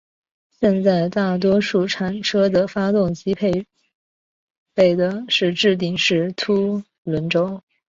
[0.59, 3.67] 现在大多数量产车的发动机配
[4.73, 7.61] 备的是顶置式凸轮轴。